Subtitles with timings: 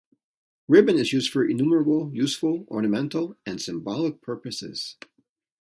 [0.67, 4.97] Ribbon is used for innumerable useful, ornamental, and symbolic purposes.